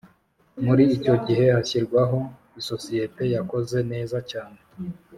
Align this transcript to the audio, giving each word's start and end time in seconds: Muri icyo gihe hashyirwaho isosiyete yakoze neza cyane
Muri 0.65 0.83
icyo 0.95 1.13
gihe 1.25 1.45
hashyirwaho 1.55 2.19
isosiyete 2.59 3.23
yakoze 3.35 3.77
neza 3.91 4.17
cyane 4.31 4.57